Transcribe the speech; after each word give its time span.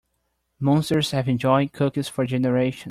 Monsters 0.59 1.11
have 1.11 1.29
enjoyed 1.29 1.73
cookies 1.73 2.07
for 2.09 2.25
generations. 2.25 2.79